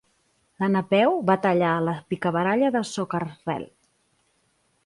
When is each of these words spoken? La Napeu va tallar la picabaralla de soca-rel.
La 0.63 0.69
Napeu 0.75 1.19
va 1.27 1.35
tallar 1.43 1.75
la 1.89 1.95
picabaralla 2.13 2.73
de 2.79 2.85
soca-rel. 2.95 3.69